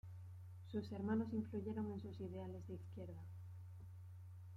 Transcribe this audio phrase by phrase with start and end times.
[0.71, 3.21] Sus hermanos influyeron en sus ideales de izquierda.